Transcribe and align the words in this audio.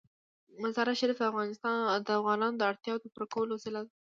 مزارشریف 0.61 1.17
د 2.07 2.09
افغانانو 2.19 2.57
د 2.59 2.61
اړتیاوو 2.71 3.01
د 3.03 3.05
پوره 3.13 3.27
کولو 3.33 3.51
وسیله 3.57 3.81
ده. 3.85 3.91